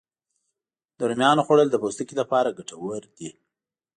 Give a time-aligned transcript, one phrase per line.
[0.97, 3.29] د رومیانو خوړل د پوستکي لپاره ګټور دي